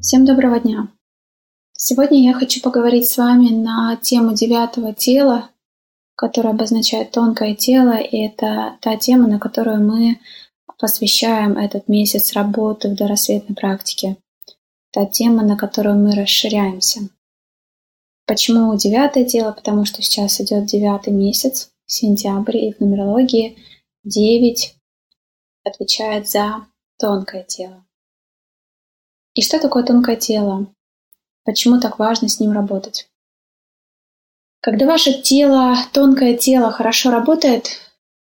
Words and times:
Всем 0.00 0.26
доброго 0.26 0.60
дня! 0.60 0.88
Сегодня 1.72 2.22
я 2.22 2.34
хочу 2.34 2.60
поговорить 2.60 3.08
с 3.08 3.16
вами 3.16 3.48
на 3.48 3.96
тему 3.96 4.34
девятого 4.34 4.92
тела, 4.92 5.48
которое 6.14 6.50
обозначает 6.50 7.10
тонкое 7.10 7.54
тело, 7.54 7.96
и 7.96 8.18
это 8.18 8.76
та 8.82 8.96
тема, 8.96 9.28
на 9.28 9.38
которую 9.38 9.82
мы 9.82 10.18
посвящаем 10.78 11.58
этот 11.58 11.88
месяц 11.88 12.32
работы 12.32 12.88
в 12.88 12.96
дорассветной 12.96 13.56
практике. 13.56 14.16
Та 14.92 15.06
тема, 15.06 15.44
на 15.44 15.56
которую 15.56 15.96
мы 15.96 16.14
расширяемся. 16.14 17.08
Почему 18.26 18.74
девятое 18.76 19.24
тело? 19.24 19.52
Потому 19.52 19.84
что 19.84 20.02
сейчас 20.02 20.40
идет 20.40 20.66
девятый 20.66 21.12
месяц, 21.12 21.70
сентябрь, 21.86 22.56
и 22.56 22.72
в 22.72 22.80
нумерологии 22.80 23.58
девять 24.02 24.76
отвечает 25.64 26.28
за 26.28 26.66
тонкое 26.98 27.42
тело. 27.42 27.84
И 29.34 29.42
что 29.42 29.58
такое 29.58 29.82
тонкое 29.82 30.16
тело? 30.16 30.72
Почему 31.44 31.80
так 31.80 31.98
важно 31.98 32.28
с 32.28 32.40
ним 32.40 32.52
работать? 32.52 33.08
Когда 34.60 34.86
ваше 34.86 35.20
тело, 35.20 35.76
тонкое 35.92 36.38
тело 36.38 36.70
хорошо 36.70 37.10
работает, 37.10 37.80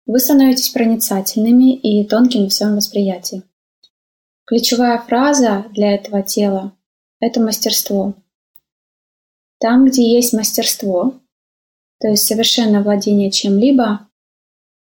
вы 0.08 0.18
становитесь 0.20 0.70
проницательными 0.70 1.76
и 1.76 2.04
тонкими 2.08 2.48
в 2.48 2.52
своем 2.52 2.76
восприятии. 2.76 3.42
Ключевая 4.46 4.98
фраза 4.98 5.66
для 5.72 5.94
этого 5.94 6.22
тела– 6.22 6.74
это 7.20 7.40
мастерство. 7.40 8.14
Там, 9.60 9.84
где 9.84 10.10
есть 10.10 10.32
мастерство, 10.32 11.20
то 12.00 12.08
есть 12.08 12.26
совершенное 12.26 12.82
владение 12.82 13.30
чем-либо, 13.30 14.08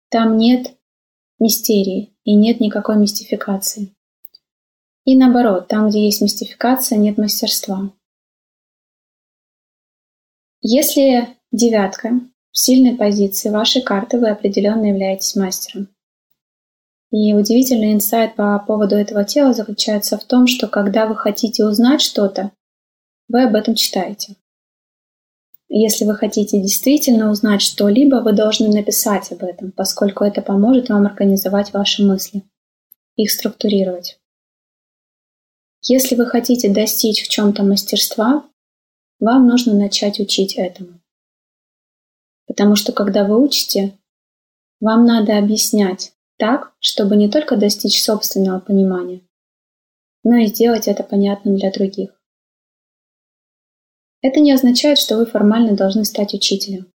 там 0.09 0.37
нет 0.37 0.77
мистерии 1.39 2.15
и 2.23 2.33
нет 2.33 2.61
никакой 2.61 2.97
мистификации. 2.97 3.93
И 5.03 5.17
наоборот, 5.17 5.67
там, 5.67 5.89
где 5.89 6.05
есть 6.05 6.21
мистификация, 6.21 6.97
нет 6.97 7.17
мастерства. 7.17 7.91
Если 10.61 11.35
девятка 11.51 12.21
в 12.51 12.59
сильной 12.59 12.95
позиции 12.95 13.49
вашей 13.49 13.81
карты, 13.81 14.19
вы 14.19 14.29
определенно 14.29 14.85
являетесь 14.85 15.35
мастером. 15.35 15.89
И 17.11 17.33
удивительный 17.33 17.93
инсайт 17.93 18.35
по 18.35 18.57
поводу 18.59 18.95
этого 18.95 19.25
тела 19.25 19.53
заключается 19.53 20.17
в 20.17 20.23
том, 20.23 20.47
что 20.47 20.67
когда 20.67 21.05
вы 21.07 21.15
хотите 21.15 21.65
узнать 21.65 22.01
что-то, 22.01 22.51
вы 23.27 23.43
об 23.43 23.55
этом 23.55 23.75
читаете. 23.75 24.35
Если 25.67 26.05
вы 26.05 26.15
хотите 26.15 26.61
действительно 26.61 27.29
узнать 27.29 27.61
что-либо, 27.61 28.17
вы 28.17 28.33
должны 28.33 28.67
написать 28.67 29.31
об 29.31 29.43
этом, 29.43 29.71
поскольку 29.71 30.23
это 30.23 30.41
поможет 30.41 30.89
вам 30.89 31.05
организовать 31.05 31.71
ваши 31.71 32.03
мысли, 32.03 32.43
их 33.15 33.31
структурировать. 33.31 34.19
Если 35.81 36.15
вы 36.15 36.25
хотите 36.25 36.69
достичь 36.71 37.23
в 37.23 37.29
чем-то 37.29 37.63
мастерства, 37.63 38.45
вам 39.19 39.47
нужно 39.47 39.73
начать 39.73 40.19
учить 40.19 40.55
этому. 40.55 41.00
Потому 42.51 42.75
что 42.75 42.91
когда 42.91 43.23
вы 43.23 43.41
учите, 43.41 43.97
вам 44.81 45.05
надо 45.05 45.37
объяснять 45.37 46.11
так, 46.37 46.73
чтобы 46.81 47.15
не 47.15 47.29
только 47.29 47.55
достичь 47.55 48.03
собственного 48.03 48.59
понимания, 48.59 49.21
но 50.25 50.35
и 50.35 50.47
сделать 50.47 50.89
это 50.89 51.01
понятным 51.01 51.55
для 51.55 51.71
других. 51.71 52.09
Это 54.21 54.41
не 54.41 54.51
означает, 54.51 54.97
что 54.97 55.15
вы 55.15 55.25
формально 55.25 55.77
должны 55.77 56.03
стать 56.03 56.33
учителем. 56.33 56.91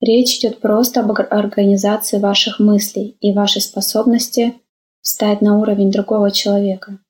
Речь 0.00 0.38
идет 0.38 0.62
просто 0.62 1.00
об 1.00 1.10
организации 1.10 2.18
ваших 2.18 2.58
мыслей 2.58 3.18
и 3.20 3.34
вашей 3.34 3.60
способности 3.60 4.54
встать 5.02 5.42
на 5.42 5.58
уровень 5.58 5.92
другого 5.92 6.30
человека, 6.30 7.00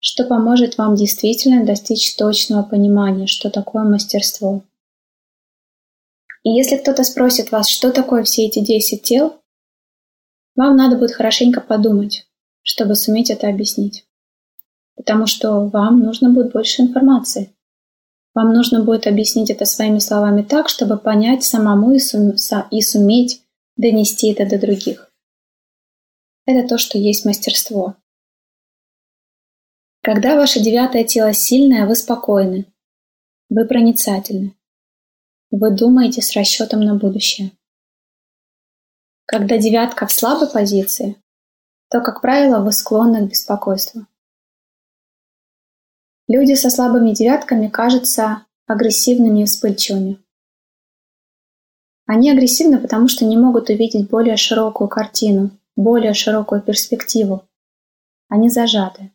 что 0.00 0.24
поможет 0.24 0.76
вам 0.76 0.96
действительно 0.96 1.64
достичь 1.64 2.16
точного 2.16 2.64
понимания, 2.64 3.28
что 3.28 3.48
такое 3.48 3.84
мастерство. 3.84 4.64
И 6.42 6.50
если 6.50 6.76
кто-то 6.76 7.04
спросит 7.04 7.52
вас, 7.52 7.68
что 7.68 7.92
такое 7.92 8.24
все 8.24 8.46
эти 8.46 8.60
10 8.60 9.02
тел, 9.02 9.40
вам 10.56 10.76
надо 10.76 10.96
будет 10.96 11.12
хорошенько 11.12 11.60
подумать, 11.60 12.26
чтобы 12.62 12.94
суметь 12.94 13.30
это 13.30 13.48
объяснить. 13.48 14.06
Потому 14.96 15.26
что 15.26 15.66
вам 15.66 16.00
нужно 16.00 16.30
будет 16.30 16.52
больше 16.52 16.82
информации. 16.82 17.54
Вам 18.34 18.54
нужно 18.54 18.84
будет 18.84 19.06
объяснить 19.06 19.50
это 19.50 19.64
своими 19.64 19.98
словами 19.98 20.42
так, 20.42 20.68
чтобы 20.68 20.98
понять 20.98 21.42
самому 21.42 21.92
и, 21.92 21.98
сум- 21.98 22.34
и 22.70 22.80
суметь 22.80 23.42
донести 23.76 24.32
это 24.32 24.48
до 24.48 24.58
других. 24.58 25.12
Это 26.46 26.68
то, 26.68 26.78
что 26.78 26.98
есть 26.98 27.24
мастерство. 27.24 27.96
Когда 30.02 30.36
ваше 30.36 30.60
девятое 30.60 31.04
тело 31.04 31.32
сильное, 31.34 31.86
вы 31.86 31.94
спокойны. 31.94 32.66
Вы 33.48 33.66
проницательны. 33.66 34.54
Вы 35.50 35.72
думаете 35.72 36.22
с 36.22 36.36
расчетом 36.36 36.80
на 36.82 36.94
будущее. 36.94 37.50
Когда 39.26 39.58
девятка 39.58 40.06
в 40.06 40.12
слабой 40.12 40.48
позиции, 40.48 41.16
то, 41.88 42.00
как 42.00 42.20
правило, 42.20 42.62
вы 42.62 42.70
склонны 42.70 43.26
к 43.26 43.30
беспокойству. 43.30 44.06
Люди 46.28 46.54
со 46.54 46.70
слабыми 46.70 47.12
девятками 47.12 47.66
кажутся 47.66 48.46
агрессивными 48.66 49.42
и 49.42 49.44
вспыльчивыми. 49.46 50.22
Они 52.06 52.30
агрессивны, 52.30 52.78
потому 52.78 53.08
что 53.08 53.24
не 53.24 53.36
могут 53.36 53.70
увидеть 53.70 54.08
более 54.08 54.36
широкую 54.36 54.88
картину, 54.88 55.50
более 55.74 56.14
широкую 56.14 56.62
перспективу. 56.62 57.44
Они 58.28 58.48
зажаты. 58.48 59.10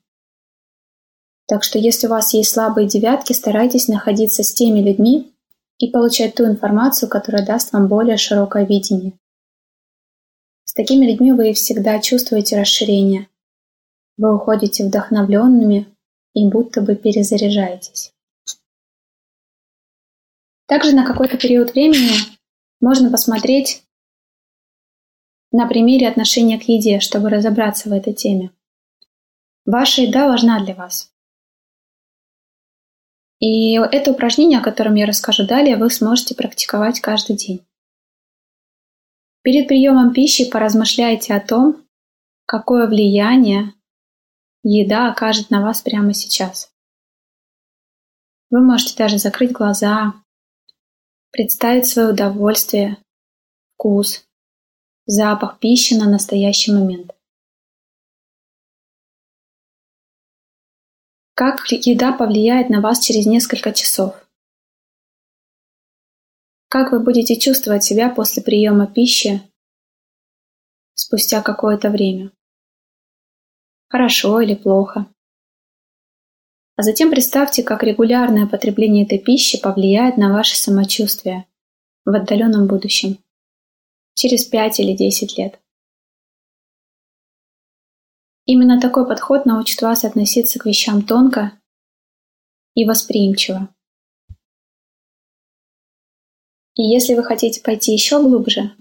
Так 1.48 1.64
что 1.64 1.80
если 1.80 2.08
у 2.08 2.10
вас 2.10 2.34
есть 2.34 2.52
слабые 2.52 2.90
девятки, 2.90 3.32
старайтесь 3.32 3.88
находиться 3.88 4.44
с 4.44 4.54
теми 4.54 4.80
людьми 4.80 5.35
и 5.80 5.90
получать 5.90 6.36
ту 6.36 6.46
информацию, 6.46 7.10
которая 7.10 7.46
даст 7.46 7.74
вам 7.74 7.88
более 7.88 8.18
широкое 8.18 8.66
видение. 8.66 9.14
С 10.64 10.74
такими 10.74 11.06
людьми 11.06 11.32
вы 11.32 11.54
всегда 11.54 12.00
чувствуете 12.00 12.60
расширение. 12.60 13.28
Вы 14.18 14.36
уходите 14.36 14.86
вдохновленными 14.86 15.88
и 16.34 16.50
будто 16.50 16.82
бы 16.82 16.96
перезаряжаетесь. 16.96 18.14
Также 20.68 20.96
на 20.96 21.06
какой-то 21.06 21.38
период 21.38 21.74
времени 21.74 22.16
можно 22.80 23.12
посмотреть 23.12 23.84
на 25.52 25.68
примере 25.68 26.08
отношения 26.08 26.60
к 26.60 26.64
еде, 26.64 27.00
чтобы 27.00 27.30
разобраться 27.30 27.90
в 27.90 27.94
этой 27.94 28.14
теме. 28.14 28.52
Ваша 29.66 30.02
еда 30.02 30.28
важна 30.28 30.64
для 30.64 30.76
вас. 30.76 31.15
И 33.40 33.74
это 33.74 34.12
упражнение, 34.12 34.60
о 34.60 34.64
котором 34.64 34.96
я 34.96 35.06
расскажу 35.06 35.46
далее, 35.46 35.78
вы 35.78 35.90
сможете 35.90 36.36
практиковать 36.36 37.00
каждый 37.00 37.36
день. 37.36 37.66
Перед 39.42 39.68
приемом 39.68 40.14
пищи 40.14 40.50
поразмышляйте 40.50 41.34
о 41.34 41.46
том, 41.46 41.86
какое 42.46 42.88
влияние 42.88 43.74
еда 44.64 45.12
окажет 45.12 45.52
на 45.52 45.62
вас 45.62 45.82
прямо 45.82 46.14
сейчас. 46.14 46.72
Вы 48.50 48.62
можете 48.62 48.96
даже 48.98 49.18
закрыть 49.18 49.52
глаза, 49.52 50.14
представить 51.32 51.88
свое 51.88 52.10
удовольствие, 52.10 52.98
вкус, 53.74 54.26
запах 55.06 55.60
пищи 55.60 55.94
на 55.94 56.10
настоящий 56.10 56.72
момент. 56.72 57.15
Как 61.36 61.70
еда 61.70 62.14
повлияет 62.14 62.70
на 62.70 62.80
вас 62.80 63.04
через 63.04 63.26
несколько 63.26 63.74
часов? 63.74 64.16
Как 66.70 66.94
вы 66.94 67.02
будете 67.02 67.38
чувствовать 67.38 67.84
себя 67.84 68.10
после 68.10 68.42
приема 68.42 68.88
пищи 68.88 69.42
спустя 70.94 71.42
какое-то 71.42 71.90
время? 71.90 72.32
Хорошо 73.90 74.40
или 74.40 74.56
плохо? 74.56 75.08
А 76.78 76.84
затем 76.84 77.10
представьте, 77.10 77.64
как 77.64 77.84
регулярное 77.84 78.48
потребление 78.48 79.06
этой 79.06 79.20
пищи 79.20 79.62
повлияет 79.62 80.16
на 80.16 80.32
ваше 80.32 80.56
самочувствие 80.56 81.46
в 82.06 82.16
отдаленном 82.16 82.66
будущем, 82.66 83.18
через 84.14 84.46
5 84.46 84.80
или 84.80 84.96
10 84.96 85.38
лет. 85.38 85.60
Именно 88.46 88.80
такой 88.80 89.08
подход 89.08 89.46
научит 89.46 89.82
вас 89.82 90.04
относиться 90.04 90.60
к 90.60 90.66
вещам 90.66 91.06
тонко 91.06 91.60
и 92.74 92.86
восприимчиво. 92.86 93.74
И 96.76 96.84
если 96.84 97.16
вы 97.16 97.24
хотите 97.24 97.62
пойти 97.62 97.94
еще 97.94 98.22
глубже, 98.22 98.76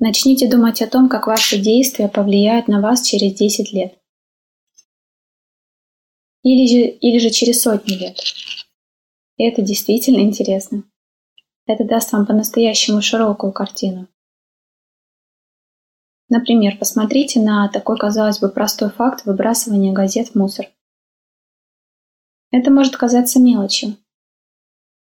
Начните 0.00 0.48
думать 0.48 0.80
о 0.80 0.86
том, 0.86 1.08
как 1.08 1.26
ваши 1.26 1.58
действия 1.58 2.06
повлияют 2.06 2.68
на 2.68 2.80
вас 2.80 3.04
через 3.04 3.34
10 3.34 3.72
лет. 3.72 3.98
Или 6.44 6.68
же, 6.68 6.86
или 6.86 7.18
же 7.18 7.30
через 7.30 7.62
сотни 7.62 7.94
лет. 7.94 8.20
И 9.38 9.44
это 9.44 9.60
действительно 9.60 10.20
интересно. 10.20 10.84
Это 11.66 11.84
даст 11.84 12.12
вам 12.12 12.26
по-настоящему 12.26 13.02
широкую 13.02 13.52
картину. 13.52 14.06
Например, 16.28 16.76
посмотрите 16.78 17.40
на 17.40 17.68
такой, 17.68 17.96
казалось 17.96 18.38
бы, 18.38 18.48
простой 18.50 18.90
факт 18.90 19.24
выбрасывания 19.24 19.92
газет 19.92 20.28
в 20.28 20.34
мусор. 20.34 20.66
Это 22.50 22.70
может 22.70 22.96
казаться 22.96 23.40
мелочью. 23.40 23.96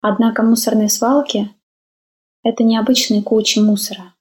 Однако 0.02 0.44
мусорные 0.44 0.90
свалки– 0.90 1.50
это 2.44 2.64
необычные 2.64 3.24
кучи 3.24 3.60
мусора. 3.60 4.14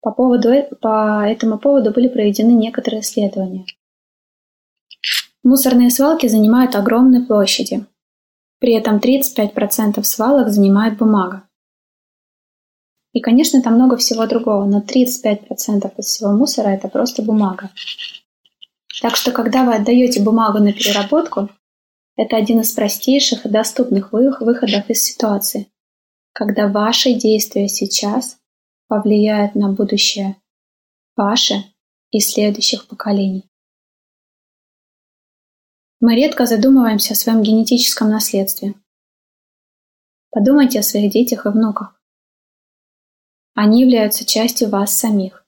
По, 0.00 0.12
поводу, 0.12 0.50
э, 0.50 0.72
по 0.80 1.26
этому 1.26 1.58
поводу 1.58 1.90
были 1.90 2.08
проведены 2.08 2.52
некоторые 2.52 3.00
исследования. 3.00 3.66
Мусорные 5.42 5.90
свалки 5.90 6.28
занимают 6.28 6.76
огромные 6.76 7.22
площади. 7.22 7.86
При 8.58 8.72
этом 8.72 8.98
35% 8.98 10.02
свалок 10.04 10.48
занимает 10.48 10.96
бумага. 10.96 11.48
И, 13.16 13.20
конечно, 13.22 13.62
там 13.62 13.76
много 13.76 13.96
всего 13.96 14.26
другого, 14.26 14.66
но 14.66 14.82
35% 14.82 15.90
из 15.96 16.04
всего 16.04 16.32
мусора– 16.32 16.68
это 16.76 16.88
просто 16.88 17.22
бумага. 17.22 17.70
Так 19.00 19.16
что, 19.16 19.32
когда 19.32 19.64
вы 19.64 19.74
отдаете 19.74 20.22
бумагу 20.22 20.58
на 20.58 20.70
переработку, 20.74 21.48
это 22.16 22.36
один 22.36 22.60
из 22.60 22.72
простейших 22.72 23.46
и 23.46 23.48
доступных 23.48 24.12
выходов 24.12 24.90
из 24.90 25.02
ситуации, 25.02 25.66
когда 26.34 26.68
ваши 26.68 27.14
действия 27.14 27.68
сейчас 27.68 28.36
повлияют 28.86 29.54
на 29.54 29.72
будущее 29.72 30.36
ваше 31.16 31.64
и 32.10 32.20
следующих 32.20 32.86
поколений. 32.86 33.48
Мы 36.00 36.16
редко 36.16 36.44
задумываемся 36.44 37.14
о 37.14 37.16
своем 37.16 37.42
генетическом 37.42 38.10
наследстве. 38.10 38.74
Подумайте 40.28 40.80
о 40.80 40.82
своих 40.82 41.10
детях 41.12 41.46
и 41.46 41.48
внуках. 41.48 41.96
Они 43.58 43.80
являются 43.80 44.26
частью 44.26 44.68
вас 44.68 44.94
самих. 44.94 45.42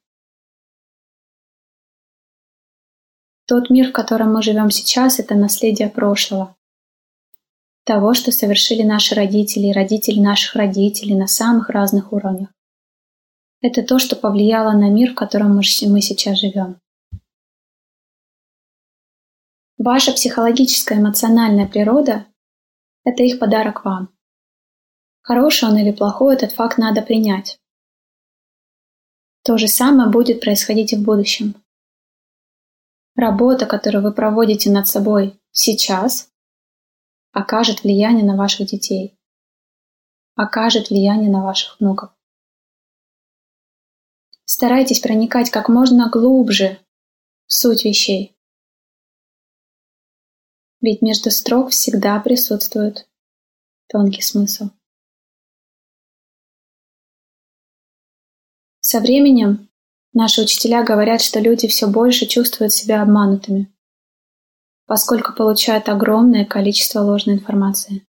Тот 3.47 3.69
мир, 3.69 3.91
в 3.91 3.93
котором 3.93 4.33
мы 4.33 4.43
живем 4.43 4.71
сейчас, 4.71 5.21
это 5.21 5.35
наследие 5.35 5.91
прошлого. 5.91 6.57
Того, 7.85 8.15
что 8.15 8.33
совершили 8.33 8.83
наши 8.83 9.15
родители 9.15 9.67
и 9.67 9.73
родители 9.73 10.21
наших 10.21 10.55
родителей 10.55 11.17
на 11.17 11.27
самых 11.27 11.69
разных 11.69 12.15
уровнях. 12.15 12.49
Это 13.61 13.83
то, 13.83 13.99
что 13.99 14.17
повлияло 14.17 14.73
на 14.73 14.89
мир, 14.89 15.13
в 15.13 15.15
котором 15.15 15.55
мы 15.55 15.63
сейчас 15.63 16.39
живем. 16.39 16.81
Ваша 19.77 20.13
психологическая 20.15 20.99
эмоциональная 20.99 21.67
природа– 21.67 22.25
это 23.05 23.23
их 23.23 23.39
подарок 23.39 23.85
вам. 23.85 24.09
Хороший 25.21 25.69
он 25.69 25.77
или 25.77 25.93
плохой, 25.93 26.37
этот 26.37 26.53
факт 26.53 26.79
надо 26.79 27.03
принять. 27.03 27.61
То 29.49 29.57
же 29.57 29.67
самое 29.67 30.11
будет 30.11 30.43
происходить 30.43 30.93
и 30.93 30.97
в 30.97 31.03
будущем. 31.03 31.55
Работа, 33.17 33.65
которую 33.65 34.05
вы 34.05 34.13
проводите 34.13 34.71
над 34.71 34.87
собой 34.87 35.41
сейчас, 35.53 36.31
окажет 37.33 37.83
влияние 37.83 38.27
на 38.27 38.37
ваших 38.37 38.67
детей, 38.67 39.19
окажет 40.35 40.91
влияние 40.91 41.31
на 41.31 41.43
ваших 41.43 41.81
внуков. 41.81 42.11
Старайтесь 44.45 45.01
проникать 45.01 45.49
как 45.49 45.71
можно 45.71 46.11
глубже 46.11 46.79
в 47.47 47.55
суть 47.55 47.87
вещей. 47.87 48.37
Ведь 50.83 51.01
между 51.01 51.31
строк 51.31 51.71
всегда 51.71 52.21
присутствует 52.21 53.09
тонкий 53.87 54.21
смысл. 54.21 54.69
Со 58.99 59.03
временем 59.03 59.69
наши 60.13 60.43
учителя 60.43 60.83
говорят, 60.83 61.23
что 61.23 61.39
люди 61.39 61.69
все 61.69 61.87
больше 61.87 62.27
чувствуют 62.27 62.73
себя 62.73 63.01
обманутыми, 63.01 63.73
поскольку 64.87 65.35
получают 65.35 65.89
огромное 65.89 66.45
количество 66.45 67.03
ложной 67.03 67.37
информации. 67.37 68.05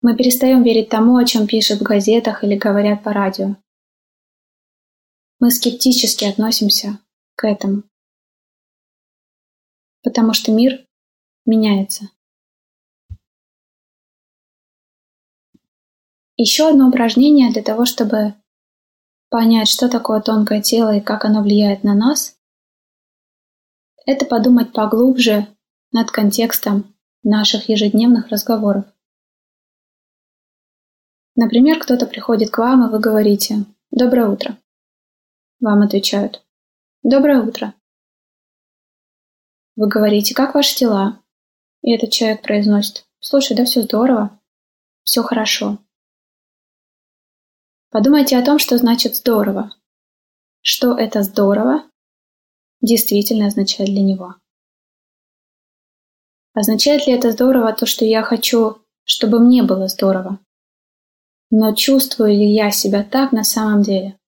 Мы 0.00 0.16
перестаем 0.16 0.62
верить 0.62 0.88
тому, 0.88 1.18
о 1.18 1.26
чем 1.26 1.46
пишут 1.46 1.80
в 1.80 1.82
газетах 1.82 2.42
или 2.42 2.56
говорят 2.56 3.04
по 3.04 3.12
радио. 3.12 3.56
Мы 5.40 5.50
скептически 5.50 6.24
относимся 6.24 6.98
к 7.34 7.46
этому, 7.46 7.82
потому 10.04 10.32
что 10.32 10.52
мир 10.52 10.86
меняется. 11.44 12.08
Еще 16.38 16.70
одно 16.70 16.88
упражнение 16.88 17.52
для 17.52 17.62
того, 17.62 17.84
чтобы 17.84 18.34
понять, 19.36 19.68
что 19.68 19.90
такое 19.90 20.22
тонкое 20.22 20.62
тело 20.62 20.96
и 20.96 21.00
как 21.02 21.26
оно 21.26 21.42
влияет 21.42 21.84
на 21.84 21.94
нас, 21.94 22.38
это 24.06 24.24
подумать 24.24 24.72
поглубже 24.72 25.46
над 25.92 26.10
контекстом 26.10 26.94
наших 27.22 27.68
ежедневных 27.68 28.28
разговоров. 28.28 28.86
Например, 31.34 31.78
кто-то 31.78 32.06
приходит 32.06 32.48
к 32.48 32.56
вам, 32.56 32.86
и 32.86 32.90
вы 32.90 32.98
говорите 32.98 33.66
«Доброе 33.90 34.30
утро». 34.30 34.56
Вам 35.60 35.82
отвечают 35.82 36.42
«Доброе 37.02 37.42
утро». 37.42 37.74
Вы 39.76 39.86
говорите 39.86 40.34
«Как 40.34 40.54
ваши 40.54 40.78
дела?» 40.78 41.20
И 41.82 41.92
этот 41.92 42.10
человек 42.10 42.40
произносит 42.40 43.04
«Слушай, 43.20 43.54
да 43.54 43.66
все 43.66 43.82
здорово, 43.82 44.40
все 45.02 45.22
хорошо». 45.22 45.76
Подумайте 47.96 48.36
о 48.36 48.44
том, 48.44 48.58
что 48.58 48.76
значит 48.76 49.16
«здорово». 49.16 49.72
Что 50.60 50.92
это 50.98 51.22
«здорово» 51.22 51.82
действительно 52.82 53.46
означает 53.46 53.88
для 53.88 54.02
него. 54.02 54.34
Означает 56.52 57.06
ли 57.06 57.14
это 57.14 57.32
здорово 57.32 57.72
то, 57.72 57.86
что 57.86 58.04
я 58.04 58.22
хочу, 58.22 58.82
чтобы 59.04 59.38
мне 59.38 59.62
было 59.62 59.88
здорово? 59.88 60.40
Но 61.50 61.74
чувствую 61.74 62.34
ли 62.34 62.52
я 62.52 62.70
себя 62.70 63.02
так 63.02 63.32
на 63.32 63.44
самом 63.44 63.80
деле? 63.80 64.18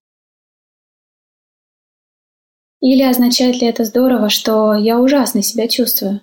Или 2.81 3.03
означает 3.03 3.57
ли 3.57 3.67
это 3.67 3.85
здорово, 3.85 4.31
что 4.31 4.73
я 4.73 4.99
ужасно 4.99 5.43
себя 5.43 5.69
чувствую? 5.69 6.23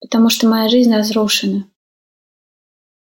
Потому 0.00 0.30
что 0.30 0.48
моя 0.48 0.68
жизнь 0.68 0.92
разрушена, 0.92 1.70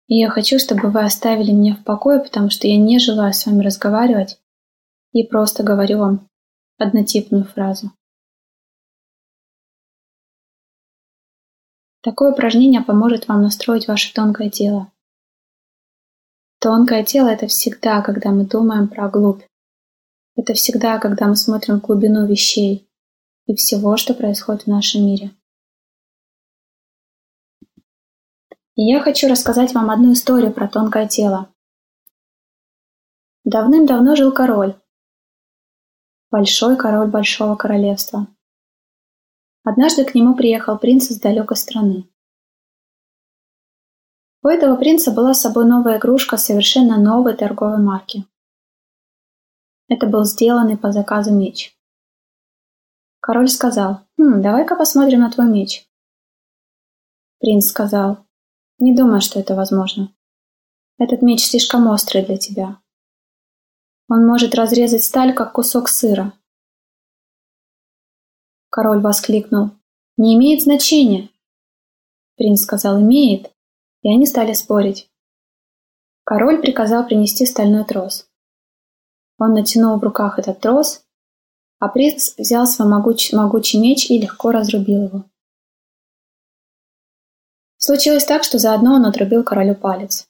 и 0.07 0.15
я 0.15 0.29
хочу, 0.29 0.57
чтобы 0.57 0.89
вы 0.89 1.03
оставили 1.03 1.51
меня 1.51 1.75
в 1.75 1.83
покое, 1.83 2.19
потому 2.19 2.49
что 2.49 2.67
я 2.67 2.77
не 2.77 2.97
желаю 2.99 3.33
с 3.33 3.45
вами 3.45 3.61
разговаривать 3.61 4.39
и 5.11 5.23
просто 5.23 5.63
говорю 5.63 5.99
вам 5.99 6.29
однотипную 6.77 7.43
фразу. 7.43 7.91
Такое 12.01 12.31
упражнение 12.31 12.81
поможет 12.81 13.27
вам 13.27 13.41
настроить 13.41 13.87
ваше 13.87 14.13
тонкое 14.13 14.49
тело. 14.49 14.91
Тонкое 16.59 17.03
тело– 17.03 17.27
это 17.29 17.47
всегда, 17.47 18.01
когда 18.01 18.31
мы 18.31 18.45
думаем 18.45 18.87
про 18.87 19.09
глубь. 19.09 19.43
Это 20.35 20.53
всегда, 20.53 20.99
когда 20.99 21.27
мы 21.27 21.35
смотрим 21.35 21.79
глубину 21.79 22.25
вещей 22.25 22.87
и 23.45 23.55
всего, 23.55 23.97
что 23.97 24.13
происходит 24.13 24.63
в 24.63 24.67
нашем 24.67 25.05
мире. 25.05 25.31
И 28.77 28.84
я 28.84 29.01
хочу 29.01 29.27
рассказать 29.27 29.74
вам 29.74 29.89
одну 29.89 30.13
историю 30.13 30.53
про 30.53 30.67
тонкое 30.67 31.07
тело. 31.07 31.51
Давным-давно 33.43 34.15
жил 34.15 34.31
король. 34.31 34.79
Большой 36.29 36.77
король 36.77 37.10
большого 37.10 37.55
королевства. 37.55 38.27
Однажды 39.63 40.05
к 40.05 40.13
нему 40.13 40.36
приехал 40.36 40.77
принц 40.77 41.10
из 41.10 41.19
далекой 41.19 41.57
страны. 41.57 42.07
У 44.43 44.48
этого 44.48 44.75
принца 44.75 45.12
была 45.12 45.34
с 45.34 45.41
собой 45.41 45.65
новая 45.65 45.98
игрушка 45.98 46.38
совершенно 46.38 47.00
новой 47.00 47.36
торговой 47.36 47.79
марки. 47.79 48.27
Это 49.88 50.05
был 50.05 50.24
сделанный 50.24 50.77
по 50.77 50.91
заказу 50.91 51.34
меч. 51.34 51.75
Король 53.22 53.50
сказал, 53.50 54.01
«Хм, 54.19 54.39
давай-ка 54.43 54.75
посмотрим 54.75 55.22
на 55.22 55.31
твой 55.31 55.48
меч». 55.48 55.89
Принц 57.39 57.69
сказал, 57.69 58.26
не 58.79 58.96
думаю, 58.96 59.22
что 59.22 59.39
это 59.39 59.55
возможно. 59.55 60.13
Этот 61.00 61.22
меч 61.22 61.46
слишком 61.46 61.88
острый 61.88 62.24
для 62.24 62.38
тебя. 62.38 62.79
Он 64.10 64.25
может 64.25 64.55
разрезать 64.55 65.03
сталь, 65.03 65.34
как 65.34 65.53
кусок 65.53 65.89
сыра. 65.89 66.34
Король 68.69 69.01
воскликнул. 69.01 69.72
Не 70.17 70.36
имеет 70.36 70.62
значения. 70.62 71.29
Принц 72.36 72.62
сказал, 72.62 73.01
имеет. 73.01 73.51
И 74.03 74.10
они 74.10 74.25
стали 74.25 74.53
спорить. 74.53 75.10
Король 76.24 76.62
приказал 76.62 77.05
принести 77.05 77.46
стальной 77.46 77.84
трос. 77.86 78.29
Он 79.39 79.53
натянул 79.53 79.98
в 79.98 80.03
руках 80.03 80.39
этот 80.39 80.60
трос, 80.60 81.05
а 81.79 81.89
принц 81.89 82.36
взял 82.38 82.65
свой 82.65 82.88
могуч, 82.88 83.34
могучий 83.34 83.79
меч 83.79 84.10
и 84.10 84.19
легко 84.19 84.51
разрубил 84.51 85.03
его. 85.03 85.25
Случилось 87.88 88.25
так, 88.25 88.44
что 88.44 88.60
заодно 88.60 88.96
он 88.96 89.06
отрубил 89.06 89.46
королю 89.46 89.74
палец. 89.74 90.29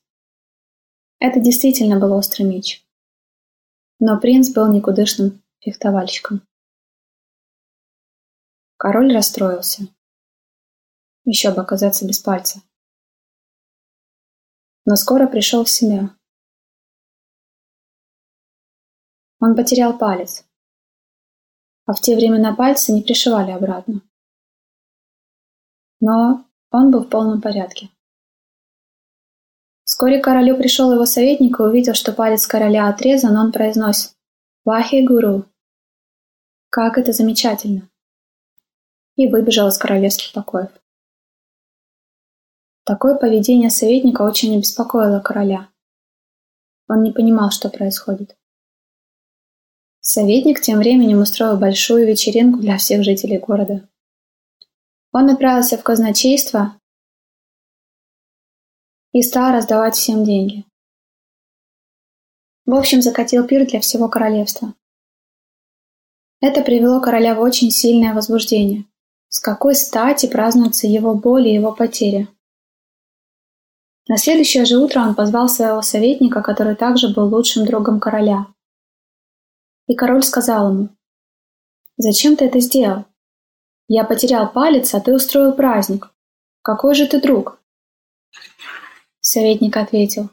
Это 1.18 1.40
действительно 1.40 2.00
был 2.00 2.14
острый 2.14 2.44
меч. 2.44 2.86
Но 3.98 4.20
принц 4.20 4.54
был 4.54 4.72
никудышным 4.72 5.42
фехтовальщиком. 5.62 6.48
Король 8.78 9.12
расстроился. 9.12 9.88
Еще 11.26 11.52
бы 11.52 11.64
оказаться 11.64 12.08
без 12.08 12.20
пальца. 12.20 12.62
Но 14.86 14.96
скоро 14.96 15.26
пришел 15.26 15.64
в 15.64 15.70
себя. 15.72 16.16
Он 19.40 19.56
потерял 19.56 19.98
палец. 19.98 20.46
А 21.88 21.94
в 21.94 22.02
те 22.02 22.16
времена 22.16 22.56
пальцы 22.56 22.92
не 22.92 23.02
пришивали 23.02 23.50
обратно. 23.50 24.04
Но 26.00 26.47
он 26.71 26.91
был 26.91 27.03
в 27.03 27.09
полном 27.09 27.41
порядке. 27.41 27.89
Вскоре 29.83 30.19
к 30.19 30.24
королю 30.25 30.57
пришел 30.57 30.91
его 30.91 31.05
советник 31.05 31.59
и 31.59 31.63
увидел, 31.63 31.93
что 31.93 32.12
палец 32.12 32.45
короля 32.45 32.89
отрезан, 32.89 33.36
он 33.38 33.51
произносит 33.51 34.12
«Вахи 34.65 35.05
гуру». 35.05 35.45
Как 36.69 36.97
это 36.97 37.13
замечательно! 37.13 37.89
И 39.15 39.27
выбежал 39.27 39.69
из 39.69 39.77
королевских 39.77 40.33
покоев. 40.33 40.69
Такое 42.83 43.15
поведение 43.15 43.69
советника 43.69 44.21
очень 44.21 44.55
обеспокоило 44.55 45.19
короля. 45.19 45.69
Он 46.88 47.01
не 47.01 47.12
понимал, 47.12 47.51
что 47.51 47.69
происходит. 47.69 48.38
Советник 50.00 50.62
тем 50.62 50.79
временем 50.79 51.19
устроил 51.19 51.57
большую 51.57 52.07
вечеринку 52.07 52.59
для 52.59 52.77
всех 52.77 53.03
жителей 53.03 53.39
города. 53.39 53.89
Он 55.12 55.30
отправился 55.30 55.78
в 55.78 55.84
казначейство 55.84 56.80
и 59.14 59.22
стал 59.22 59.54
раздавать 59.54 59.96
всем 59.96 60.24
деньги. 60.24 60.66
В 62.66 62.74
общем, 62.76 63.02
закатил 63.02 63.48
пир 63.48 63.66
для 63.66 63.80
всего 63.80 64.10
королевства. 64.10 64.74
Это 66.40 66.62
привело 66.62 67.02
короля 67.02 67.34
в 67.34 67.40
очень 67.40 67.72
сильное 67.72 68.14
возбуждение. 68.14 68.86
С 69.30 69.40
какой 69.40 69.76
стати 69.76 70.28
празднуются 70.28 70.86
его 70.86 71.16
боли 71.16 71.50
и 71.50 71.56
его 71.56 71.74
потери? 71.74 72.28
На 74.08 74.18
следующее 74.18 74.66
же 74.66 74.78
утро 74.78 75.02
он 75.02 75.16
позвал 75.16 75.50
своего 75.50 75.82
советника, 75.82 76.42
который 76.42 76.76
также 76.76 77.14
был 77.14 77.34
лучшим 77.34 77.66
другом 77.66 78.00
короля. 78.00 78.48
И 79.88 79.96
король 79.96 80.24
сказал 80.24 80.72
ему, 80.72 80.90
«Зачем 81.98 82.36
ты 82.36 82.46
это 82.46 82.60
сделал? 82.60 83.06
Я 83.88 84.03
потерял 84.03 84.51
палец, 84.51 84.94
а 84.94 85.00
ты 85.00 85.13
устроил 85.13 85.53
праздник. 85.53 86.13
Какой 86.62 86.94
же 86.96 87.08
ты 87.08 87.22
друг?» 87.22 87.62
Советник 89.22 89.77
ответил. 89.77 90.29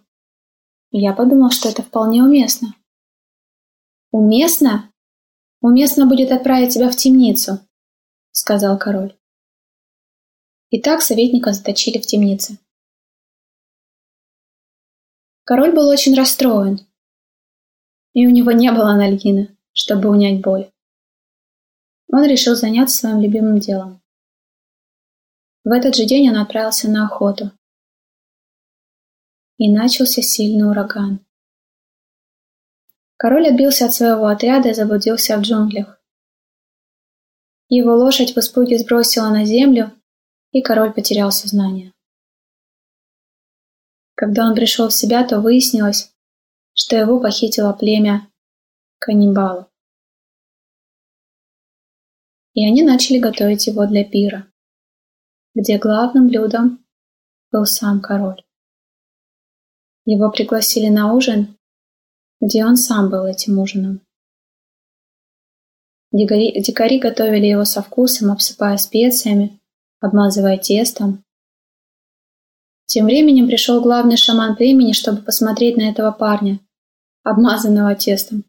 Я 0.90 1.12
подумал, 1.12 1.50
что 1.50 1.68
это 1.68 1.82
вполне 1.82 2.23
уместно. 2.23 2.75
«Уместно? 4.11 4.92
Уместно 5.61 6.06
будет 6.06 6.30
отправить 6.30 6.75
тебя 6.75 6.90
в 6.90 6.96
темницу»,— 6.96 7.58
сказал 8.30 8.78
король. 8.78 9.16
Итак, 10.70 11.02
советника 11.02 11.52
заточили 11.52 11.99
в 11.99 12.06
темнице. 12.06 12.58
Король 15.44 15.73
был 15.73 15.88
очень 15.88 16.14
расстроен, 16.16 16.80
и 18.12 18.26
у 18.26 18.30
него 18.30 18.50
не 18.52 18.73
было 18.73 18.90
анальгины, 18.90 19.56
чтобы 19.73 20.08
унять 20.08 20.40
боль. 20.40 20.74
Он 22.16 22.25
решил 22.26 22.54
заняться 22.54 22.97
своим 22.97 23.21
любимым 23.21 23.59
делом. 23.59 24.00
В 25.64 25.73
этот 25.73 25.97
же 25.97 26.04
день 26.04 26.30
он 26.30 26.37
отправился 26.37 26.88
на 26.88 27.06
охоту, 27.06 27.50
и 29.56 29.68
начался 29.68 30.23
сильный 30.23 30.71
ураган. 30.71 31.26
Король 33.16 33.49
отбился 33.49 33.87
от 33.87 33.94
своего 33.94 34.26
отряда 34.26 34.68
и 34.68 34.75
заблудился 34.75 35.37
в 35.37 35.40
джунглях. 35.40 36.00
Его 37.68 37.97
лошадь 37.97 38.37
в 38.37 38.38
испуге 38.38 38.78
сбросила 38.78 39.30
на 39.30 39.44
землю, 39.44 39.90
и 40.52 40.62
король 40.62 40.92
потерял 40.92 41.33
сознание. 41.33 41.92
Когда 44.14 44.47
он 44.47 44.54
пришел 44.54 44.87
в 44.87 44.94
себя, 44.94 45.26
то 45.26 45.40
выяснилось, 45.40 46.14
что 46.75 46.94
его 46.94 47.18
похитило 47.18 47.73
племя 47.73 48.30
каннибалов. 49.00 49.74
И 52.54 52.66
они 52.66 52.82
начали 52.82 53.18
готовить 53.18 53.66
его 53.66 53.87
для 53.87 54.04
пира, 54.04 54.46
где 55.54 55.78
главным 55.78 56.28
блюдом 56.28 56.84
был 57.50 57.66
сам 57.66 58.00
король. 58.00 58.42
Его 60.04 60.30
пригласили 60.30 60.88
на 60.88 61.12
ужин, 61.12 61.56
где 62.40 62.64
он 62.64 62.76
сам 62.76 63.11
был 63.11 63.25
этим 63.25 63.58
ужином. 63.58 64.00
Дикари, 66.12 66.61
дикари 66.61 67.00
готовили 67.00 67.46
его 67.46 67.64
со 67.64 67.82
вкусом, 67.82 68.30
обсыпая 68.30 68.76
специями, 68.76 69.58
обмазывая 70.00 70.58
тестом. 70.58 71.25
Тем 72.87 73.06
временем 73.06 73.49
пришел 73.49 73.80
главный 73.82 74.16
шаман 74.16 74.54
племени, 74.54 74.92
чтобы 74.92 75.23
посмотреть 75.23 75.76
на 75.76 75.90
этого 75.90 76.12
парня, 76.12 76.61
обмазанного 77.25 77.96
тестом. 77.96 78.44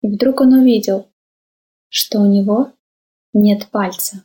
И 0.00 0.08
вдруг 0.08 0.40
он 0.40 0.54
увидел, 0.54 1.10
что 1.88 2.20
у 2.20 2.26
него 2.26 2.72
нет 3.38 3.68
пальца. 3.70 4.24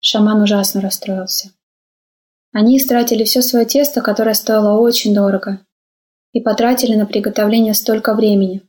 Шаман 0.00 0.42
ужасно 0.42 0.82
расстроился. 0.82 1.52
Они 2.52 2.76
истратили 2.76 3.24
все 3.24 3.40
свое 3.40 3.64
тесто, 3.64 4.02
которое 4.02 4.34
стоило 4.34 4.78
очень 4.78 5.14
дорого, 5.14 5.64
и 6.32 6.40
потратили 6.40 6.94
на 6.96 7.06
приготовление 7.06 7.72
столько 7.72 8.14
времени. 8.14 8.62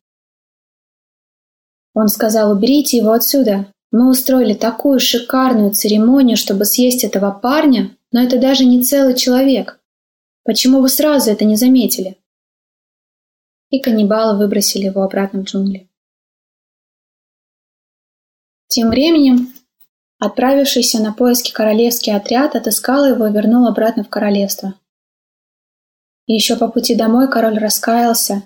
Он 1.93 2.07
сказал, 2.07 2.51
уберите 2.51 2.97
его 2.97 3.11
отсюда. 3.11 3.65
Мы 3.91 4.09
устроили 4.09 4.53
такую 4.53 5.01
шикарную 5.01 5.73
церемонию, 5.73 6.37
чтобы 6.37 6.63
съесть 6.63 7.03
этого 7.03 7.31
парня, 7.31 7.97
но 8.13 8.23
это 8.23 8.39
даже 8.39 8.63
не 8.63 8.81
целый 8.81 9.15
человек. 9.15 9.77
Почему 10.43 10.79
вы 10.79 10.87
сразу 10.87 11.29
это 11.29 11.43
не 11.43 11.57
заметили? 11.57 12.17
И 13.71 13.81
каннибалы 13.81 14.37
выбросили 14.37 14.85
его 14.85 15.01
обратно 15.01 15.41
в 15.41 15.43
джунгли. 15.43 15.90
Тем 18.71 18.89
временем 18.89 19.53
Отправившийся 20.23 21.01
на 21.01 21.13
поиски 21.13 21.51
королевский 21.51 22.15
отряд 22.15 22.55
отыскал 22.55 23.07
его 23.07 23.25
и 23.25 23.33
вернул 23.33 23.65
обратно 23.65 24.03
в 24.03 24.09
королевство. 24.09 24.75
И 26.27 26.33
еще 26.33 26.55
по 26.57 26.67
пути 26.67 26.93
домой 26.93 27.27
король 27.27 27.57
раскаялся 27.57 28.43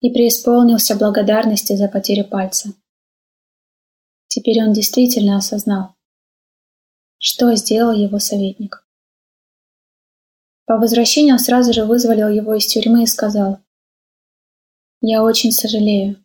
и 0.00 0.12
преисполнился 0.12 0.94
благодарности 0.94 1.74
за 1.74 1.88
потерю 1.88 2.28
пальца. 2.28 2.74
Теперь 4.28 4.62
он 4.62 4.72
действительно 4.72 5.36
осознал, 5.38 5.96
что 7.18 7.52
сделал 7.56 7.92
его 7.92 8.20
советник. 8.20 8.86
По 10.64 10.78
возвращении 10.78 11.32
он 11.32 11.40
сразу 11.40 11.72
же 11.72 11.84
вызволил 11.84 12.28
его 12.28 12.54
из 12.54 12.68
тюрьмы 12.68 13.02
и 13.02 13.06
сказал, 13.06 13.58
«Я 15.00 15.24
очень 15.24 15.50
сожалею. 15.50 16.24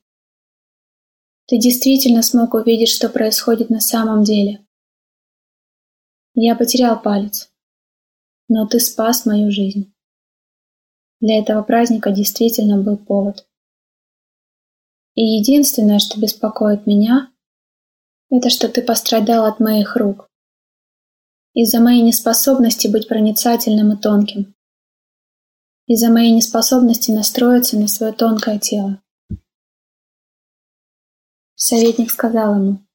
Ты 1.47 1.57
действительно 1.57 2.23
смог 2.23 2.53
увидеть, 2.53 2.89
что 2.89 3.09
происходит 3.09 3.69
на 3.69 3.81
самом 3.81 4.23
деле. 4.23 4.65
Я 6.35 6.55
потерял 6.55 6.99
палец, 7.01 7.51
но 8.47 8.65
ты 8.65 8.79
спас 8.79 9.25
мою 9.25 9.51
жизнь. 9.51 9.93
Для 11.19 11.39
этого 11.39 11.61
праздника 11.63 12.11
действительно 12.11 12.81
был 12.81 12.97
повод. 12.97 13.47
И 15.15 15.21
единственное, 15.21 15.99
что 15.99 16.19
беспокоит 16.19 16.87
меня, 16.87 17.31
это 18.31 18.49
что 18.49 18.67
ты 18.67 18.81
пострадал 18.81 19.45
от 19.45 19.59
моих 19.59 19.95
рук. 19.95 20.27
Из-за 21.53 21.79
моей 21.79 22.01
неспособности 22.01 22.87
быть 22.87 23.07
проницательным 23.07 23.93
и 23.93 24.01
тонким. 24.01 24.55
Из-за 25.85 26.09
моей 26.09 26.31
неспособности 26.31 27.11
настроиться 27.11 27.77
на 27.77 27.87
свое 27.87 28.11
тонкое 28.11 28.57
тело. 28.57 29.02
Советник 31.65 32.11
сказал 32.11 32.55
ему. 32.55 32.85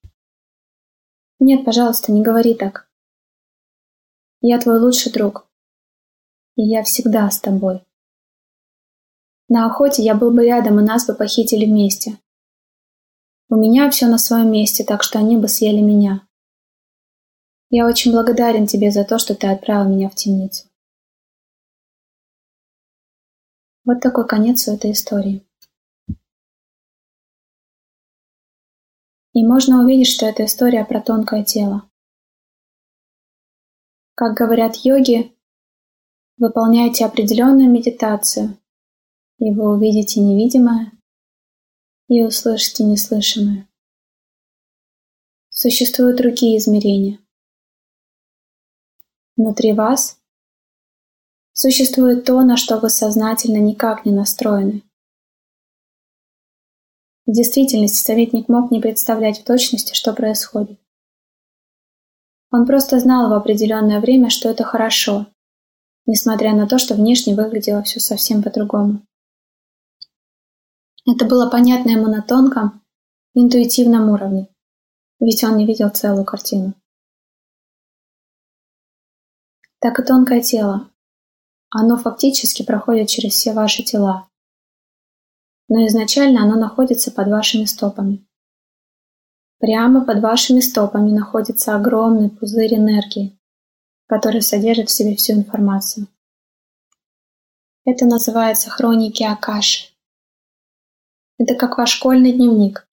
«Нет, 1.41 1.65
пожалуйста, 1.65 2.13
не 2.13 2.23
говори 2.23 2.53
так. 2.55 2.87
Я 4.43 4.61
твой 4.61 4.79
лучший 4.79 5.11
друг, 5.11 5.49
и 6.55 6.65
я 6.65 6.83
всегда 6.83 7.31
с 7.31 7.41
тобой. 7.41 7.83
На 9.49 9.65
охоте 9.65 10.03
я 10.03 10.15
был 10.15 10.33
бы 10.33 10.45
рядом, 10.45 10.79
и 10.79 10.83
нас 10.83 11.07
бы 11.07 11.15
похитили 11.15 11.65
вместе. 11.65 12.19
У 13.49 13.57
меня 13.57 13.91
все 13.91 14.07
на 14.07 14.19
своем 14.19 14.53
месте, 14.53 14.85
так 14.85 15.03
что 15.03 15.19
они 15.19 15.39
бы 15.39 15.49
съели 15.49 15.81
меня. 15.81 16.29
Я 17.71 17.87
очень 17.87 18.13
благодарен 18.13 18.67
тебе 18.67 18.91
за 18.91 19.05
то, 19.05 19.19
что 19.19 19.35
ты 19.35 19.47
отправил 19.47 19.89
меня 19.89 20.11
в 20.11 20.15
темницу. 20.15 20.69
Вот 23.87 24.03
такой 24.03 24.29
конец 24.29 24.69
у 24.69 24.75
этой 24.75 24.93
истории. 24.93 25.48
И 29.39 29.45
можно 29.45 29.85
увидеть, 29.85 30.09
что 30.09 30.27
это 30.27 30.47
история 30.47 30.85
про 30.85 31.01
тонкое 31.01 31.45
тело. 31.45 31.89
Как 34.17 34.37
говорят 34.37 34.75
йоги, 34.83 35.33
выполняйте 36.39 37.07
определенную 37.07 37.71
медитацию, 37.71 38.59
и 39.39 39.53
вы 39.53 39.73
увидите 39.77 40.19
невидимое 40.19 40.91
и 42.09 42.25
услышите 42.25 42.83
неслышимое. 42.83 43.69
Существуют 45.51 46.17
другие 46.17 46.59
измерения. 46.59 47.21
Внутри 49.37 49.73
вас 49.73 50.21
существует 51.53 52.25
то, 52.25 52.43
на 52.43 52.57
что 52.57 52.81
вы 52.81 52.91
сознательно 52.91 53.59
никак 53.59 54.05
не 54.05 54.11
настроены. 54.11 54.83
В 57.29 57.33
действительности 57.33 58.03
советник 58.03 58.49
мог 58.49 58.71
не 58.71 58.81
представлять 58.81 59.41
в 59.41 59.45
точности, 59.45 59.93
что 59.93 60.15
происходит. 60.15 60.81
Он 62.51 62.67
просто 62.67 62.99
знал 63.01 63.29
в 63.29 63.35
определенное 63.35 64.01
время, 64.01 64.31
что 64.31 64.49
это 64.49 64.65
хорошо, 64.65 65.27
несмотря 66.07 66.55
на 66.55 66.67
то, 66.67 66.79
что 66.79 66.95
внешне 66.95 67.35
выглядело 67.35 67.83
все 67.83 68.01
совсем 68.01 68.43
по-другому. 68.43 69.03
Это 71.07 71.27
было 71.27 71.51
понятно 71.51 71.91
ему 71.91 72.07
на 72.07 72.23
тонком, 72.23 72.83
интуитивном 73.35 74.09
уровне, 74.09 74.49
ведь 75.21 75.45
он 75.45 75.59
не 75.59 75.67
видел 75.67 75.91
целую 75.91 76.25
картину. 76.25 76.73
Так 79.81 80.01
и 80.01 80.03
тонкое 80.03 80.41
тело. 80.41 80.91
Оно 81.69 81.99
фактически 81.99 82.65
проходит 82.65 83.11
через 83.11 83.35
все 83.35 83.53
ваши 83.53 83.83
тела, 83.83 84.28
но 85.69 85.87
изначально 85.87 86.43
оно 86.43 86.57
находится 86.57 87.11
под 87.11 87.29
вашими 87.29 87.65
стопами. 87.65 88.27
Прямо 89.59 90.05
под 90.05 90.21
вашими 90.21 90.61
стопами 90.61 91.11
находится 91.11 91.75
огромный 91.75 92.31
пузырь 92.31 92.75
энергии, 92.75 93.39
который 94.07 94.41
содержит 94.41 94.89
в 94.89 94.93
себе 94.93 95.17
всю 95.17 95.35
информацию. 95.35 96.07
Это 97.85 98.07
называется 98.07 98.71
хроники 98.71 99.23
Акаши. 99.23 99.93
Это 101.39 101.55
как 101.55 101.79
ваш 101.79 101.91
школьный 101.91 102.33
дневник, 102.33 102.89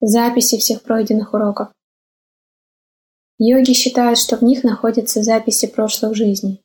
записи 0.00 0.58
всех 0.58 0.82
пройденных 0.82 1.32
уроков. 1.32 1.72
Йоги 3.38 3.72
считают, 3.72 4.18
что 4.18 4.36
в 4.36 4.42
них 4.42 4.62
находятся 4.64 5.22
записи 5.22 5.66
прошлых 5.66 6.14
жизней. 6.14 6.62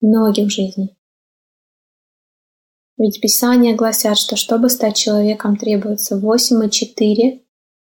Многих 0.00 0.50
жизней. 0.50 0.96
Ведь 3.00 3.18
Писания 3.18 3.74
гласят, 3.74 4.18
что 4.18 4.36
чтобы 4.36 4.68
стать 4.68 4.94
человеком 4.94 5.56
требуется 5.56 6.18
8,4 6.18 7.42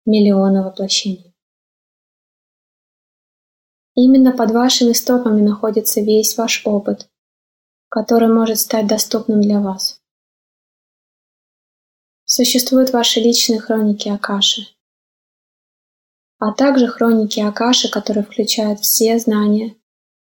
миллиона 0.05 0.63
воплощений. 0.63 1.35
Именно 3.95 4.37
под 4.37 4.51
вашими 4.51 4.93
стопами 4.93 5.41
находится 5.41 5.99
весь 6.01 6.37
ваш 6.37 6.61
опыт, 6.63 7.09
который 7.89 8.31
может 8.31 8.59
стать 8.59 8.85
доступным 8.85 9.41
для 9.41 9.59
вас. 9.59 9.99
Существуют 12.25 12.91
ваши 12.93 13.19
личные 13.19 13.59
хроники 13.59 14.09
Акаши, 14.09 14.67
а 16.37 16.53
также 16.53 16.85
хроники 16.85 17.39
Акаши, 17.39 17.89
которые 17.89 18.23
включают 18.23 18.81
все 18.81 19.17
знания 19.17 19.75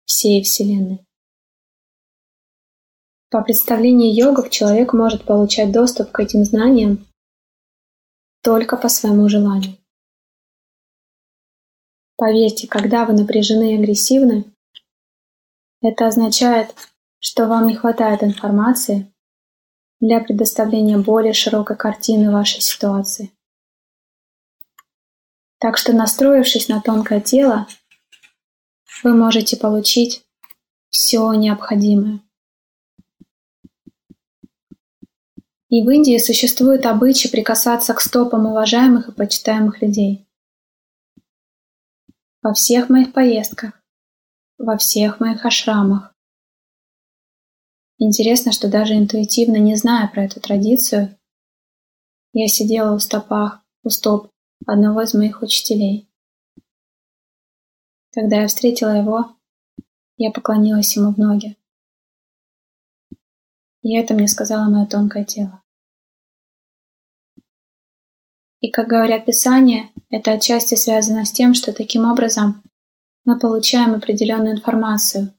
всей 0.06 0.44
Вселенной. 0.44 1.07
По 3.30 3.42
представлению 3.42 4.14
йогов 4.16 4.50
человек 4.50 4.94
может 4.94 5.26
получать 5.26 5.72
доступ 5.72 6.12
к 6.12 6.20
этим 6.22 6.46
знаниям 6.46 7.06
только 8.42 8.78
по 8.78 8.88
своему 8.88 9.28
желанию. 9.28 9.78
Поверьте, 12.16 12.68
когда 12.68 13.06
вы 13.06 13.14
напряжены 13.14 13.74
и 13.74 13.78
агрессивны, 13.78 14.46
это 15.82 16.08
означает, 16.08 16.74
что 17.20 17.48
вам 17.48 17.68
не 17.68 17.76
хватает 17.76 18.24
информации 18.24 19.12
для 20.00 20.22
предоставления 20.22 20.98
более 20.98 21.34
широкой 21.34 21.76
картины 21.76 22.32
вашей 22.32 22.62
ситуации. 22.62 23.32
Так 25.60 25.78
что 25.78 25.92
настроившись 25.92 26.70
на 26.70 26.82
тонкое 26.82 27.20
тело, 27.20 27.68
вы 29.04 29.14
можете 29.14 29.58
получить 29.58 30.26
все 30.90 31.34
необходимое. 31.34 32.22
И 35.70 35.84
в 35.84 35.90
Индии 35.90 36.18
существует 36.18 36.86
обычай 36.86 37.30
прикасаться 37.30 37.94
к 37.94 38.00
стопам 38.00 38.46
уважаемых 38.46 39.10
и 39.10 39.12
почитаемых 39.12 39.82
людей. 39.82 40.26
Во 42.42 42.54
всех 42.54 42.90
моих 42.90 43.12
поездках, 43.12 43.74
во 44.58 44.78
всех 44.78 45.20
моих 45.20 45.46
ашрамах. 45.46 46.16
Интересно, 48.00 48.52
что 48.52 48.70
даже 48.70 48.94
интуитивно 48.94 49.58
не 49.58 49.76
зная 49.76 50.08
про 50.08 50.24
эту 50.24 50.40
традицию, 50.40 51.18
я 52.32 52.48
сидела 52.48 52.96
у 52.96 53.00
стопах, 53.00 53.62
у 53.84 53.90
стоп 53.90 54.30
одного 54.66 55.02
из 55.02 55.14
моих 55.14 55.42
учителей. 55.42 56.08
Когда 58.14 58.42
я 58.42 58.48
встретила 58.48 58.96
его, 58.96 59.36
я 60.18 60.32
поклонилась 60.32 60.96
ему 60.96 61.14
в 61.14 61.18
ноги. 61.18 61.58
И 63.82 63.96
это 63.96 64.14
мне 64.14 64.28
сказала 64.28 64.70
мое 64.70 64.86
тонкое 64.86 65.24
тело. 65.24 65.64
И, 68.60 68.72
как 68.72 68.88
говорят 68.88 69.26
Писания, 69.26 69.92
это 70.10 70.32
отчасти 70.32 70.76
связано 70.76 71.26
с 71.26 71.32
тем, 71.32 71.54
что 71.54 71.74
таким 71.74 72.10
образом 72.10 72.64
мы 73.24 73.38
получаем 73.38 73.94
определенную 73.94 74.56
информацию 74.56 75.34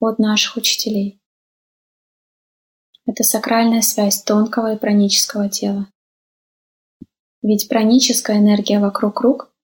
от 0.00 0.18
наших 0.18 0.56
учителей. 0.56 1.20
Это 3.06 3.22
сакральная 3.22 3.82
связь 3.82 4.22
тонкого 4.22 4.74
и 4.74 4.78
пранического 4.78 5.48
тела. 5.48 5.88
Ведь 7.42 7.68
праническая 7.68 8.38
энергия 8.38 8.80
вокруг 8.80 9.20
рук 9.20 9.54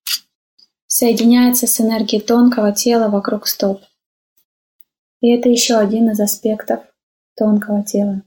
соединяется 0.87 1.67
с 1.67 1.81
энергией 1.81 2.21
тонкого 2.21 2.73
тела 2.73 3.09
вокруг 3.09 3.47
стоп. 3.47 3.83
И 5.21 5.31
это 5.31 5.49
еще 5.49 5.77
один 5.77 6.11
из 6.11 6.21
аспектов 6.21 6.81
тонкого 7.37 7.83
тела. 7.83 8.23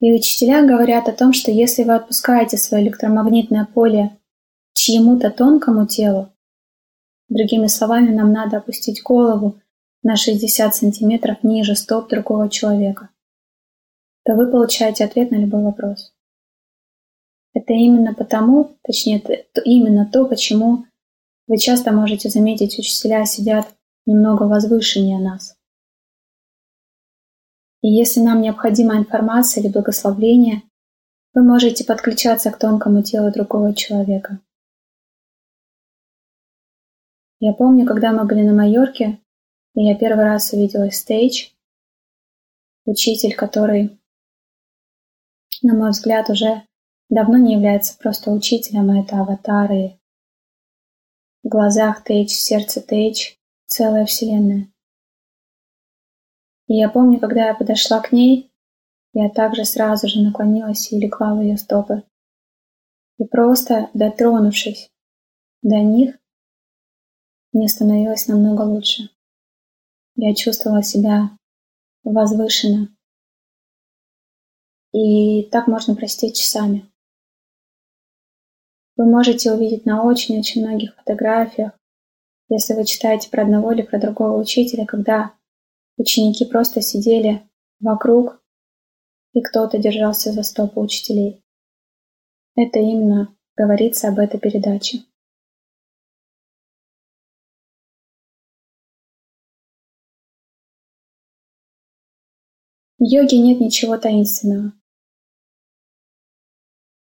И 0.00 0.12
учителя 0.12 0.66
говорят 0.66 1.08
о 1.08 1.12
том, 1.12 1.32
что 1.32 1.50
если 1.50 1.82
вы 1.82 1.94
отпускаете 1.94 2.58
свое 2.58 2.84
электромагнитное 2.84 3.64
поле 3.64 4.18
чьему-то 4.74 5.30
тонкому 5.30 5.86
телу, 5.86 6.30
другими 7.28 7.68
словами, 7.68 8.10
нам 8.10 8.32
надо 8.32 8.58
опустить 8.58 9.02
голову 9.02 9.60
на 10.02 10.16
60 10.16 10.74
сантиметров 10.74 11.38
ниже 11.42 11.74
стоп 11.74 12.10
другого 12.10 12.50
человека, 12.50 13.08
то 14.24 14.34
вы 14.34 14.50
получаете 14.50 15.04
ответ 15.04 15.30
на 15.30 15.36
любой 15.36 15.62
вопрос. 15.62 16.12
Это 17.54 17.72
именно 17.72 18.12
потому, 18.12 18.76
точнее, 18.82 19.20
это 19.20 19.60
именно 19.64 20.04
то, 20.12 20.26
почему 20.26 20.84
вы 21.46 21.56
часто 21.56 21.92
можете 21.92 22.28
заметить, 22.28 22.78
учителя 22.78 23.24
сидят 23.24 23.66
немного 24.06 24.42
возвышеннее 24.42 25.18
нас. 25.18 25.53
И 27.84 27.88
если 27.88 28.20
нам 28.20 28.40
необходима 28.40 28.96
информация 28.96 29.62
или 29.62 29.70
благословление, 29.70 30.62
вы 31.34 31.42
можете 31.42 31.84
подключаться 31.84 32.50
к 32.50 32.58
тонкому 32.58 33.02
телу 33.02 33.30
другого 33.30 33.74
человека. 33.74 34.40
Я 37.40 37.52
помню, 37.52 37.84
когда 37.84 38.12
мы 38.12 38.24
были 38.24 38.40
на 38.40 38.54
Майорке, 38.54 39.20
и 39.74 39.84
я 39.84 39.98
первый 39.98 40.24
раз 40.24 40.54
увидела 40.54 40.90
стейдж, 40.90 41.50
учитель, 42.86 43.34
который, 43.34 44.00
на 45.60 45.74
мой 45.74 45.90
взгляд, 45.90 46.30
уже 46.30 46.66
давно 47.10 47.36
не 47.36 47.52
является 47.52 47.98
просто 47.98 48.30
учителем, 48.30 48.88
а 48.88 49.00
это 49.02 49.20
аватары. 49.20 50.00
В 51.42 51.48
глазах 51.50 52.02
Тейдж, 52.02 52.30
в 52.30 52.40
сердце 52.40 52.80
Тейдж 52.80 53.34
целая 53.66 54.06
вселенная. 54.06 54.73
И 56.66 56.74
я 56.74 56.88
помню, 56.88 57.20
когда 57.20 57.48
я 57.48 57.54
подошла 57.54 58.00
к 58.00 58.12
ней, 58.12 58.50
я 59.12 59.28
также 59.30 59.64
сразу 59.64 60.08
же 60.08 60.22
наклонилась 60.22 60.90
и 60.92 60.98
легла 60.98 61.34
в 61.34 61.40
ее 61.40 61.56
стопы. 61.56 62.02
И 63.18 63.24
просто 63.24 63.90
дотронувшись 63.94 64.90
до 65.62 65.76
них, 65.76 66.18
мне 67.52 67.68
становилось 67.68 68.26
намного 68.26 68.62
лучше. 68.62 69.10
Я 70.16 70.34
чувствовала 70.34 70.82
себя 70.82 71.30
возвышенно. 72.02 72.88
И 74.92 75.42
так 75.50 75.66
можно 75.66 75.94
простить 75.94 76.36
часами. 76.36 76.90
Вы 78.96 79.06
можете 79.06 79.52
увидеть 79.52 79.86
на 79.86 80.04
очень-очень 80.04 80.64
многих 80.64 80.94
фотографиях, 80.96 81.72
если 82.48 82.74
вы 82.74 82.84
читаете 82.84 83.28
про 83.28 83.42
одного 83.42 83.72
или 83.72 83.82
про 83.82 83.98
другого 83.98 84.40
учителя, 84.40 84.86
когда 84.86 85.34
Ученики 85.96 86.44
просто 86.44 86.80
сидели 86.80 87.48
вокруг, 87.80 88.42
и 89.32 89.40
кто-то 89.40 89.78
держался 89.78 90.32
за 90.32 90.42
стопу 90.42 90.80
учителей. 90.80 91.44
Это 92.56 92.78
именно 92.78 93.36
говорится 93.56 94.08
об 94.08 94.18
этой 94.18 94.38
передаче. 94.38 95.04
В 102.98 103.04
йоге 103.04 103.38
нет 103.38 103.60
ничего 103.60 103.98
таинственного. 103.98 104.72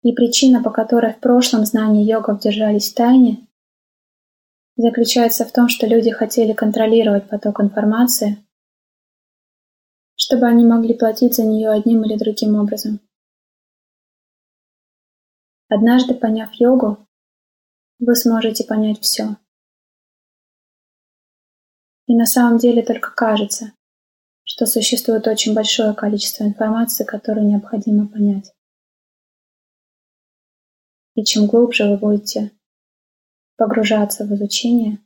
И 0.03 0.13
причина, 0.13 0.63
по 0.63 0.71
которой 0.71 1.13
в 1.13 1.21
прошлом 1.21 1.65
знания 1.65 2.05
йогов 2.05 2.41
держались 2.41 2.93
в 2.93 2.95
тайне, 2.95 3.49
заключается 4.77 5.45
в 5.45 5.53
том, 5.53 5.69
что 5.69 5.87
люди 5.87 6.11
хотели 6.11 6.53
контролировать 6.53 7.29
поток 7.29 7.61
информации, 7.61 8.39
чтобы 10.29 10.47
они 10.47 10.63
могли 10.63 10.93
платить 10.93 11.35
за 11.35 11.45
нее 11.45 11.71
одним 11.71 12.05
или 12.05 12.19
другим 12.19 12.57
образом. 12.57 13.01
Однажды 15.69 16.15
поняв 16.15 16.53
йогу, 16.53 16.99
вы 17.99 18.15
сможете 18.15 18.65
понять 18.65 19.01
все. 19.01 19.39
И 22.09 22.15
на 22.15 22.27
самом 22.27 22.59
деле 22.59 22.83
только 22.83 23.11
кажется, 23.11 23.73
что 24.45 24.67
существует 24.67 25.27
очень 25.27 25.55
большое 25.55 25.95
количество 25.95 26.45
информации, 26.45 27.05
которую 27.05 27.47
необходимо 27.47 28.07
понять. 28.07 28.53
И 31.15 31.25
чем 31.25 31.47
глубже 31.47 31.89
вы 31.89 31.97
будете 31.97 32.53
погружаться 33.57 34.27
в 34.27 34.35
изучение, 34.35 34.99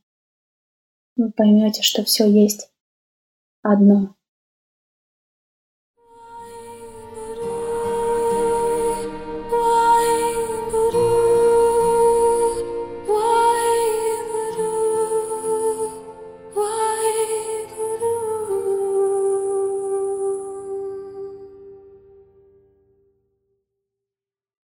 вы 1.14 1.30
поймете, 1.30 1.82
что 1.82 2.02
все 2.02 2.28
есть 2.28 2.72
одно. 3.62 4.16